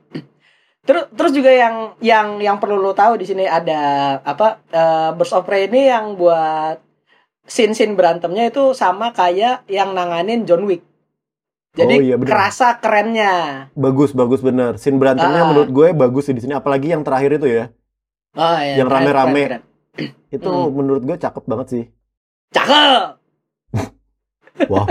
[0.81, 3.81] Terus terus juga yang yang yang perlu lo tahu di sini ada
[4.21, 6.77] apa eh, Birds of Prey ini yang buat
[7.45, 10.81] scene-scene berantemnya itu sama kayak yang nanganin John Wick.
[11.75, 12.29] Jadi Oh, iya, bener.
[12.31, 13.33] kerasa kerennya.
[13.75, 14.79] Bagus, bagus bener.
[14.79, 15.49] Scene berantemnya Ah.
[15.51, 16.55] menurut gue bagus sih di sini.
[16.55, 17.65] Apalagi yang terakhir itu ya.
[18.35, 19.41] Oh, iya, Yang rame-rame.
[20.35, 20.71] Itu Hmm.
[20.75, 21.83] menurut gue cakep banget sih.
[22.51, 23.19] Cakep.
[24.67, 24.87] Wow.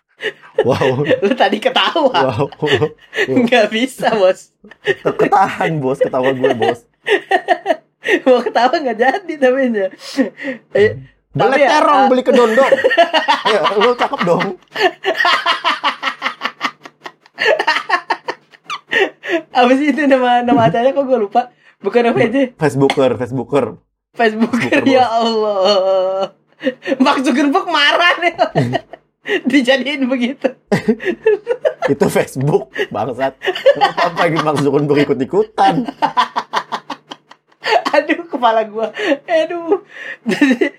[0.68, 0.88] wow.
[1.00, 2.12] Lu tadi ketawa.
[2.12, 2.44] Wow.
[3.44, 4.52] Nggak bisa, Bos.
[5.00, 6.84] Ketahan bos, ketawa gue bos.
[8.28, 9.88] Mau ketawa nggak jadi tapi nya.
[10.76, 10.90] Eh,
[11.34, 12.06] Beli Tapi ya, terong, ah.
[12.06, 12.72] beli kedondong.
[13.50, 14.54] Ayo, lu cakep dong.
[19.54, 21.50] apa sih itu nama nama acaranya kok gue lupa?
[21.84, 22.42] Bukan apa aja?
[22.56, 23.64] Facebooker, Facebooker.
[24.16, 26.32] Facebooker Facebooker, ya Allah.
[26.96, 28.34] Mark Zuckerberg marah nih.
[29.52, 30.48] Dijadiin begitu.
[31.92, 33.36] Itu Facebook, bangsat.
[34.00, 35.84] Apa lagi Mark Zuckerberg ikut-ikutan?
[37.94, 38.88] Aduh, kepala gua.
[39.28, 39.84] Aduh.
[40.24, 40.72] Jadi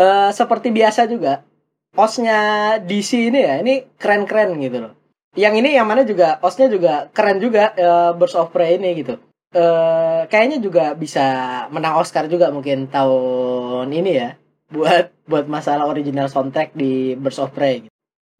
[0.00, 1.44] eh, seperti biasa juga
[1.92, 4.92] osnya DC ini ya, ini keren-keren gitu loh.
[5.36, 9.20] Yang ini yang mana juga osnya juga keren juga eh, Birds of Prey ini gitu.
[9.52, 11.24] Eh kayaknya juga bisa
[11.68, 14.30] menang Oscar juga mungkin tahun ini ya
[14.72, 17.84] buat buat masalah original soundtrack di Birds of Prey.
[17.84, 17.92] Gitu.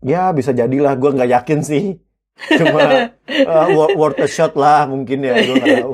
[0.02, 0.96] Ya, bisa jadilah.
[0.96, 2.00] Gue nggak yakin sih.
[2.48, 5.36] Cuma uh, wo- worth a shot lah mungkin ya.
[5.36, 5.92] Gue nggak tahu.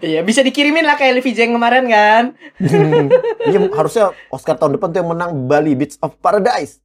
[0.00, 2.24] Iya, bisa dikirimin lah kayak Levi Zhang kemarin kan.
[2.56, 3.12] Hmm.
[3.44, 6.80] Iya, harusnya Oscar tahun depan tuh yang menang Bali Beach of Paradise.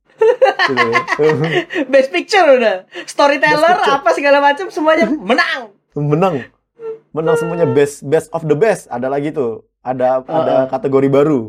[0.68, 1.02] Gitu ya.
[1.96, 2.84] Best Picture udah.
[3.08, 3.96] Storyteller Best Picture.
[4.04, 5.72] apa segala macam semuanya menang.
[5.96, 6.36] menang
[7.12, 10.68] menang semuanya best best of the best ada lagi tuh ada ada Uh-uh.
[10.68, 11.42] kategori baru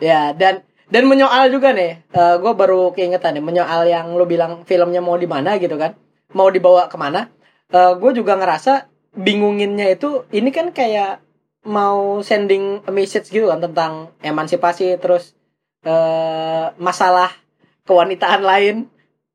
[0.00, 2.00] Ya, dan dan menyoal juga nih.
[2.10, 5.92] gue baru keingetan nih menyoal yang lu bilang filmnya mau di mana gitu kan.
[6.30, 7.26] mau dibawa ke mana
[7.70, 11.18] gue juga ngerasa bingunginnya itu ini kan kayak
[11.60, 13.92] mau sending a message gitu kan tentang
[14.22, 15.34] emansipasi terus
[15.82, 17.34] eh masalah
[17.82, 18.76] kewanitaan lain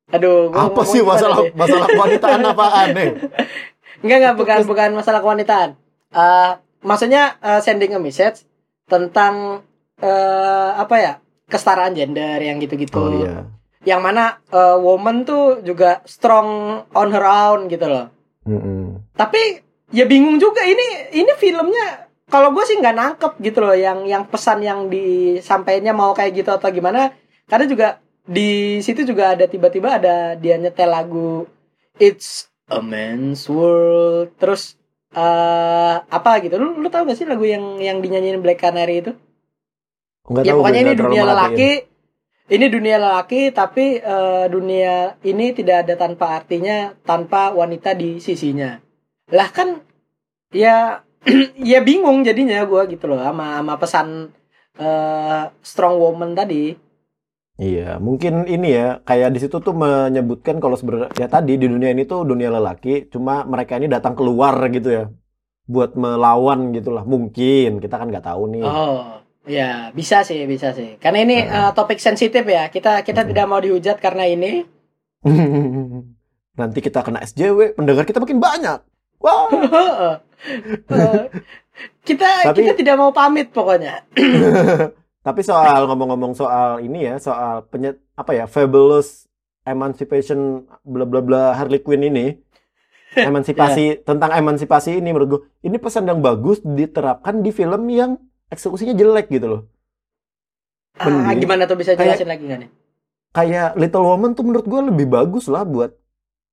[0.07, 3.09] aduh gua Apa sih masalah masalah kewanitaan apaan nih?
[4.05, 5.73] Enggak enggak bukan bukan masalah kewanitaan.
[6.13, 6.51] Eh
[6.85, 8.45] maksudnya eh, sending a message
[8.85, 9.65] tentang
[9.97, 11.13] eh apa ya?
[11.45, 12.97] kesetaraan gender yang gitu-gitu.
[12.97, 13.45] Oh iya.
[13.85, 18.09] Yang mana eh, woman tuh juga strong on her own gitu loh.
[18.45, 19.01] Mm-mm.
[19.13, 19.61] Tapi
[19.93, 24.25] ya bingung juga ini ini filmnya kalau gue sih nggak nangkep gitu loh yang yang
[24.25, 27.13] pesan yang disampaikannya mau kayak gitu atau gimana.
[27.45, 27.87] Karena juga
[28.25, 31.45] di situ juga ada tiba-tiba ada dia nyetel lagu
[31.95, 34.33] It's a Man's World.
[34.37, 34.75] Terus
[35.15, 36.57] eh apa gitu.
[36.57, 39.11] Lu lu tahu gak sih lagu yang yang dinyanyiin Black Canary itu?
[40.25, 41.71] Nggak ya tahu, pokoknya gue ini dunia lelaki.
[42.45, 48.77] Ini dunia lelaki tapi eh, dunia ini tidak ada tanpa artinya tanpa wanita di sisinya.
[49.33, 49.81] Lah kan
[50.53, 51.01] ya
[51.73, 54.07] ya bingung jadinya gua gitu loh sama sama pesan
[54.77, 56.84] eh, strong woman tadi.
[57.55, 61.87] Iya, mungkin ini ya, kayak di situ tuh menyebutkan kalau sebenarnya ya tadi di dunia
[61.87, 65.03] ini tuh dunia lelaki, cuma mereka ini datang keluar gitu ya,
[65.63, 67.07] buat melawan gitulah.
[67.07, 68.63] Mungkin kita kan nggak tahu nih.
[68.67, 70.99] Oh, ya bisa sih, bisa sih.
[70.99, 71.71] Karena ini Nah.
[71.71, 72.67] eh, topik sensitif ya.
[72.67, 74.67] Kita kita tidak mau dihujat karena ini.
[76.59, 78.79] Nanti kita kena SJW, pendengar kita makin banyak.
[79.23, 79.47] Wah.
[80.45, 81.25] Eh,
[82.07, 84.03] kita Tapi- kita tidak mau pamit pokoknya.
[85.25, 89.25] Tapi soal ngomong-ngomong soal ini ya, soal penyet apa ya, fabulous
[89.65, 92.37] emancipation bla bla bla Harley Quinn ini,
[93.17, 98.93] emansipasi tentang emansipasi ini menurut gue, ini pesan yang bagus diterapkan di film yang eksekusinya
[98.93, 99.61] jelek gitu loh.
[100.95, 102.69] Ah, Mending gimana tuh bisa kayak- jelasin lagi nggak nih?
[103.33, 105.91] Kayak Little Woman tuh menurut gue lebih bagus lah buat,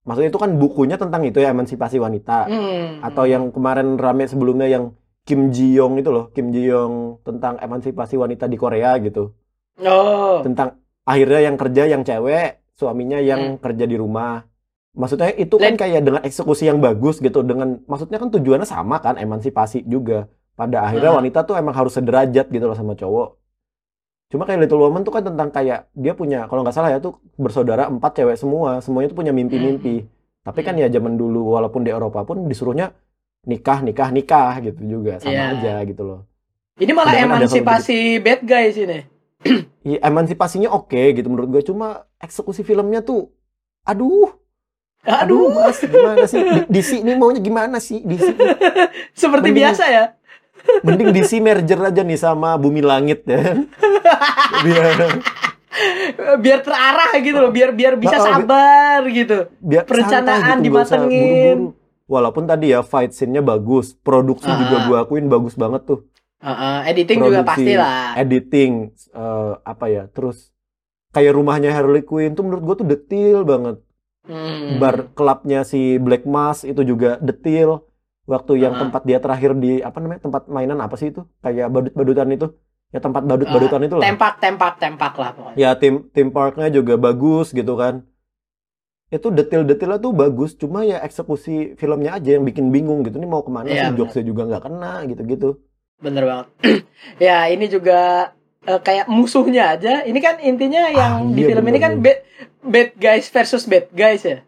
[0.03, 3.05] maksudnya itu kan bukunya tentang itu ya emansipasi wanita, Hmm.
[3.05, 7.59] atau yang kemarin rame sebelumnya yang Kim Ji Young itu loh, Kim Ji Young tentang
[7.59, 9.31] emansipasi wanita di Korea gitu.
[9.81, 10.45] Oh.
[10.45, 13.27] tentang akhirnya yang kerja yang cewek, suaminya Hmm.
[13.27, 14.45] yang kerja di rumah.
[14.93, 19.01] Maksudnya itu kan Len- kayak dengan eksekusi yang bagus gitu, dengan maksudnya kan tujuannya sama
[19.01, 20.29] kan, emansipasi juga.
[20.53, 21.17] Pada akhirnya Ah.
[21.17, 23.41] wanita tuh emang harus sederajat gitu loh sama cowok.
[24.29, 27.17] Cuma kayak Little Woman tuh kan tentang kayak dia punya, kalau nggak salah ya tuh
[27.37, 30.05] bersaudara empat cewek semua, semuanya tuh punya mimpi-mimpi.
[30.45, 30.85] Tapi kan Hmm.
[30.85, 32.93] ya zaman dulu walaupun di Eropa pun disuruhnya
[33.45, 35.45] nikah, nikah, nikah gitu juga sama Iya.
[35.53, 36.21] aja gitu loh.
[36.75, 39.01] Ini malah Sedangkan emansipasi bad guys ini.
[39.83, 43.35] Iya, emansipasinya oke gitu menurut gue cuma eksekusi filmnya tuh
[43.83, 44.31] aduh
[45.03, 48.31] aduh Aduh, mas gimana sih Di- DC ini maunya gimana sih DC
[49.13, 50.05] seperti mending- biasa ya.
[50.81, 53.59] mending DC merger aja nih sama Bumi Langit ya
[54.65, 55.19] biar
[56.39, 59.39] Biar terarah gitu loh, biar biar bisa bi- sabar gitu.
[59.59, 61.59] biar Perencanaan santai gitu, nggak usah dimatengin.
[62.13, 64.85] Walaupun tadi ya fight scene-nya bagus produksi juga Ah.
[64.85, 66.01] gue akuin bagus banget tuh
[66.39, 68.13] Heeh, editing juga Produksi, pasti lah.
[68.15, 68.73] editing
[69.15, 70.53] eh, apa ya terus
[71.11, 73.77] kayak rumahnya Harley Quinn tuh menurut gue tuh detail banget
[74.23, 74.79] Hmm.
[74.79, 77.83] bar klubnya si Black Mask itu juga detail
[78.25, 78.81] waktu yang Ah.
[78.81, 82.47] tempat dia terakhir di apa namanya tempat mainan apa sih itu kayak badut-badutan itu
[82.89, 85.57] ya tempat badut-badutan itu lah tempak tempak tempak lah pokoknya.
[85.57, 88.07] ya tim tim parknya juga bagus gitu kan
[89.13, 93.45] itu detail-detailnya tuh bagus cuma ya eksekusi filmnya aja yang bikin bingung gitu ini mau
[93.45, 95.61] ke mana Iya, sih jokesnya juga nggak kena gitu-gitu
[96.01, 96.47] Bener banget.
[97.29, 100.03] ya ini juga eh, kayak musuhnya aja.
[100.03, 102.19] Ini kan intinya yang Ah, di iya, film ini bener, kan bad,
[102.65, 104.43] bad guys versus bad guys ya.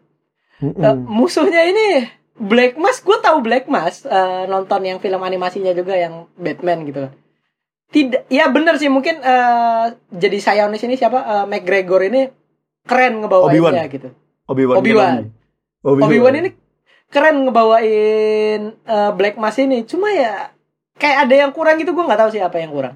[0.59, 0.75] Mm-mm.
[0.75, 5.95] Eh, musuhnya ini Black Mask, gue tahu Black Mask eh, nonton yang film animasinya juga
[5.95, 7.07] yang Batman gitu.
[7.85, 12.27] Tidak, ya bener sih mungkin eh, jadi Sionis ini siapa Eh, McGregor ini
[12.83, 13.87] keren ngebawainnya Obi-Wan.
[13.87, 14.09] gitu.
[14.45, 15.15] Obi-Wan Obi-Wan.
[15.83, 16.49] Obi-Wan ini
[17.07, 19.83] keren ngebawain eh, Black Mask ini.
[19.83, 20.49] Cuma ya
[20.95, 22.95] kayak ada yang kurang gitu gue nggak tahu sih apa yang kurang.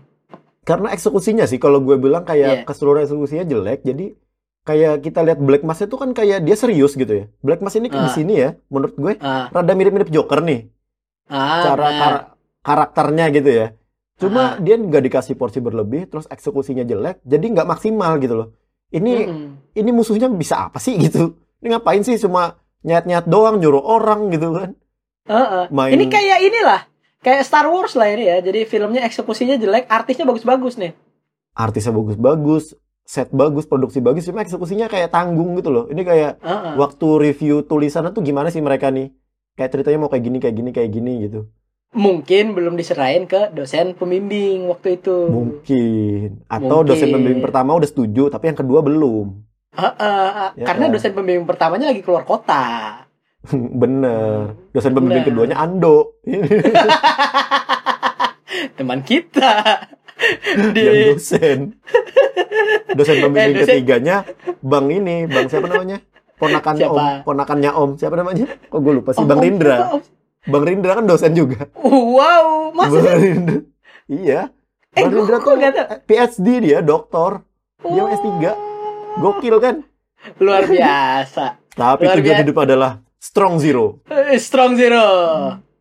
[0.59, 2.63] karena eksekusinya sih kalau gue bilang kayak Iya.
[2.63, 4.13] keseluruhan eksekusinya jelek jadi
[4.61, 7.89] kayak kita lihat Black Mask itu kan kayak dia serius gitu ya Black Mask ini
[7.89, 8.05] di Ah.
[8.07, 10.69] sini ya menurut gue Ah, rada mirip-mirip Joker nih
[11.25, 11.97] ah, cara benar.
[11.97, 12.25] kar-
[12.61, 13.67] karakternya gitu ya
[14.15, 14.51] cuma Ah.
[14.59, 18.47] dia nggak dikasih porsi berlebih terus eksekusinya jelek jadi nggak maksimal gitu loh
[18.89, 19.49] ini Mm-mm.
[19.73, 24.51] ini musuhnya bisa apa sih gitu ini ngapain sih cuma nyat-nyat doang nyuruh orang gitu
[24.51, 24.69] kan
[25.25, 25.69] Heeh.
[25.69, 26.81] Main- Ini kayak inilah,
[27.19, 28.41] kayak Star Wars lah ini ya.
[28.41, 30.97] Jadi filmnya eksekusinya jelek, artisnya bagus-bagus nih.
[31.51, 32.73] artisnya bagus-bagus
[33.03, 36.73] set bagus produksi bagus cuma eksekusinya kayak tanggung gitu loh ini kayak Heeh.
[36.77, 39.11] waktu review tulisannya tuh gimana sih mereka nih
[39.53, 41.49] kayak ceritanya mau kayak gini kayak gini kayak gini gitu
[41.91, 45.25] Mungkin belum diserahin ke dosen pembimbing waktu itu.
[45.25, 46.87] mungkin atau Mungkin.
[46.87, 50.91] dosen pembimbing pertama udah setuju tapi yang kedua belum Eh, eh, Ya karena kan?
[50.91, 53.03] dosen pembimbing pertamanya lagi keluar kota.
[53.81, 54.53] Bener.
[54.69, 55.27] Dosen pembimbing Bener.
[55.27, 56.19] keduanya Ando.
[58.75, 59.51] Teman kita.
[60.73, 61.57] Di yang dosen.
[62.91, 64.15] Dosen pembimbing Eh, dosen- ketiganya
[64.59, 65.97] Bang ini, Bang siapa namanya?
[66.35, 66.95] Ponakannya Siapa?
[66.95, 67.89] Om, ponakannya Om.
[67.95, 68.45] Siapa namanya?
[68.63, 69.75] Kok gue lupa sih, Om- Bang Om Rindra.
[69.75, 70.01] siapa, Om?
[70.45, 71.67] Bang Rindra kan dosen juga.
[71.75, 73.59] Wow, masa Bang Rindra.
[74.05, 74.41] Iya.
[74.89, 75.53] Eh, Bang Rindra tuh
[76.03, 77.43] PhD dia, doktor.
[77.81, 78.09] Dia Oh.
[78.09, 78.27] S3.
[79.17, 79.75] Gokil kan?
[80.35, 81.63] luar biasa.
[81.71, 82.43] Tapi Luar tujuan biasa.
[82.43, 84.03] hidup adalah strong zero.
[84.05, 85.05] Eh, Strong Zero.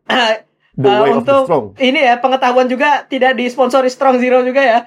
[0.05, 1.65] Eh, The way of the untuk strong.
[1.75, 4.79] ini ya pengetahuan juga tidak disponsori Strong Zero juga ya.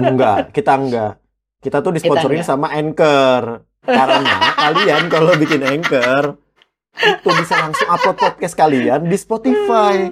[0.00, 1.22] Enggak, kita enggak.
[1.56, 2.48] Kita tuh disponsorin enggak.
[2.48, 3.62] sama Anchor.
[3.80, 4.34] Karena
[4.66, 6.34] kalian kalau bikin Anchor
[6.96, 10.08] itu bisa langsung upload podcast kalian di Spotify.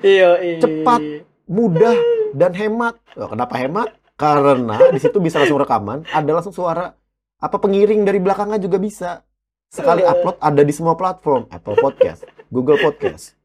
[0.00, 0.58] Iya, iya.
[0.60, 1.00] Cepat.
[1.46, 1.94] Mudah
[2.32, 2.98] dan hemat.
[3.14, 3.88] Loh, kenapa hemat?
[4.16, 6.96] Karena di situ bisa langsung rekaman, ada langsung suara
[7.36, 9.20] apa pengiring dari belakangnya juga bisa.
[9.68, 10.08] Sekali Eh.
[10.08, 13.36] upload ada di semua platform, Apple Podcast, Google Podcast.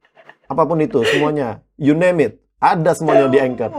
[0.47, 1.59] Apa pun itu, semuanya.
[1.75, 2.33] You name it.
[2.61, 3.73] Ada semuanya di Anchor.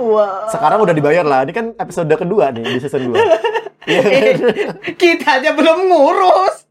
[0.51, 1.47] Sekarang udah dibayar lah.
[1.47, 3.17] Ini kan episode kedua nih di season 2.
[3.83, 4.13] Iya kan?
[4.15, 4.35] Eh,
[4.95, 6.71] kita aja belum ngurus.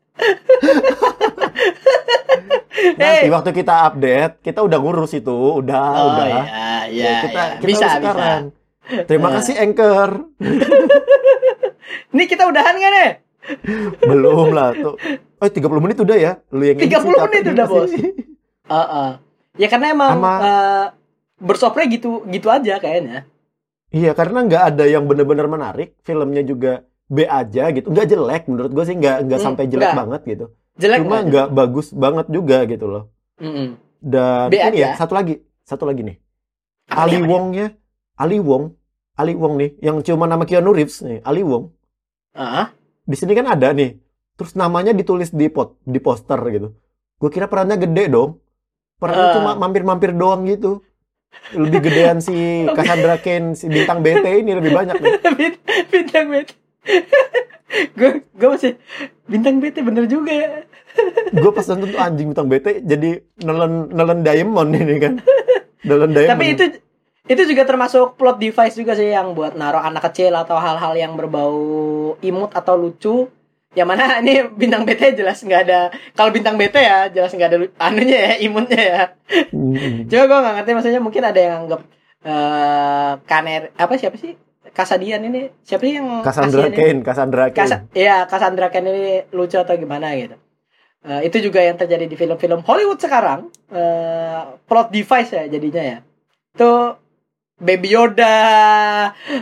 [2.92, 3.30] Nanti Eh.
[3.30, 5.30] waktu kita update, kita udah ngurus itu,
[5.62, 6.26] udah, Oh udah.
[6.26, 6.42] ya,
[6.90, 7.58] ya, kita, ya.
[7.60, 8.00] kita bisa, urus bisa.
[8.00, 8.42] sekarang.
[9.06, 9.34] Terima Eh.
[9.38, 10.10] kasih Anchor.
[12.12, 13.12] Ini kita udahan kan nih?
[14.02, 14.96] Belum lah tuh.
[15.38, 16.34] Oh, 30 menit udah ya?
[16.50, 17.74] Lu yang 30 ngisi, capek menit udah, sih.
[17.74, 17.92] Bos.
[18.72, 19.10] Heeh.
[19.58, 20.86] Ya karena emang Sama- eh,
[21.38, 23.28] bersopre gitu gitu aja kayaknya.
[23.92, 26.00] Iya, karena nggak ada yang bener-bener menarik.
[26.02, 27.92] Filmnya juga B aja gitu.
[27.92, 28.96] Nggak jelek menurut gue sih.
[28.96, 30.00] Nggak, nggak Hmm, sampai jelek nggak.
[30.00, 30.46] banget gitu.
[30.80, 31.48] Jelek Cuma nggak?
[31.52, 33.04] bagus banget juga gitu loh.
[33.38, 33.76] Mm-mm.
[34.00, 34.98] Dan B ini ya, aja.
[34.98, 35.36] satu lagi.
[35.62, 36.18] Satu lagi nih.
[36.88, 37.20] Apa Ali?
[37.20, 37.68] Wong-nya.
[38.16, 38.64] Ali Wong.
[39.14, 39.76] Ali Wong nih.
[39.80, 41.20] Yang cuma nama Keanu Reeves nih.
[41.22, 41.70] Ali Wong.
[42.32, 42.72] Ah,
[43.04, 44.00] di sini kan ada nih.
[44.34, 46.72] Terus namanya ditulis di pot di poster gitu.
[47.18, 48.40] Gue kira perannya gede dong.
[48.98, 49.34] Perannya Eh.
[49.36, 50.80] cuma mampir-mampir doang gitu.
[51.52, 52.34] Lebih gedean si
[52.76, 55.14] Cassandra Cain, si bintang BT ini lebih banyak nih.
[55.38, 56.50] Bint- bintang BT.
[57.98, 58.72] gue gue masih
[59.30, 60.52] bintang BT bener juga ya.
[61.32, 65.14] Gue pas nonton tuh anjing bintang BT jadi nelen nelen diamond ini kan.
[65.88, 66.32] Nelen diamond.
[66.36, 66.66] Tapi itu
[67.32, 71.14] itu juga termasuk plot device juga sih yang buat naruh anak kecil atau hal-hal yang
[71.16, 73.30] berbau imut atau lucu.
[73.72, 75.82] Yang mana ini bintang BT jelas nggak ada.
[76.18, 79.02] Kalau bintang BT ya jelas nggak ada anunya ya imutnya ya.
[79.54, 80.10] Hmm.
[80.12, 81.82] Coba gue nggak ngerti maksudnya mungkin ada yang anggap
[82.22, 84.38] eh kaner apa siapa sih
[84.72, 86.72] Kasadian ini siapa sih yang Cassandra?
[86.72, 87.60] Cain, Cassandra Cain.
[87.60, 90.40] Kasa, iya, Cassandra Cain ini lucu atau gimana gitu.
[91.02, 93.50] Eh, itu juga yang terjadi di film-film Hollywood sekarang.
[93.68, 95.98] Eh, plot device ya jadinya ya.
[96.52, 96.72] Itu
[97.58, 98.38] Baby Yoda,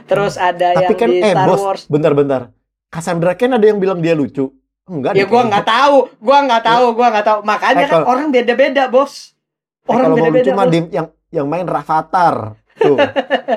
[0.04, 1.84] terus ada Tapi yang kan di eh Star bos, Wars.
[1.88, 2.42] bentar-bentar.
[2.90, 4.50] Cassandra Cain ada yang bilang dia lucu.
[4.84, 5.50] Enggak Ya gua kayaknya.
[5.54, 7.40] nggak tahu, gua nggak tahu, gua nggak tahu.
[7.46, 9.38] Makanya Eh, kan orang beda-beda, bos.
[9.86, 10.52] Eh, Orang beda-beda.
[10.66, 12.59] di- yang yang main Rafathar.
[12.80, 12.98] Tuh.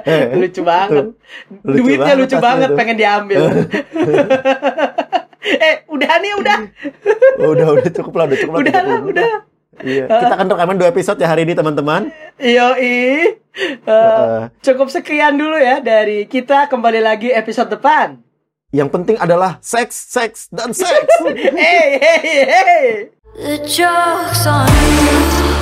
[0.02, 0.90] Eh, Lucu banget.
[0.98, 1.06] tuh.
[1.62, 2.76] Lucu Duitnya banget lucu banget tuh.
[2.76, 3.40] pengen diambil.
[5.66, 6.58] eh, udah nih, udah.
[7.38, 8.61] Oh, udah udah cukup lah, udah cukup lah.
[8.62, 9.32] Udah 30 lah, udah.
[9.82, 12.12] Iya, kita akan rekaman dua episode ya hari ini teman-teman.
[12.37, 12.82] Yoi.
[12.82, 13.24] Eh,
[13.88, 14.42] Heeh.
[14.61, 18.20] cukup sekian dulu ya dari kita kembali lagi episode depan.
[18.72, 21.12] Yang penting adalah seks, seks, dan seks.
[21.56, 22.85] hey, hey, hey.
[23.32, 25.62] The joke's on you.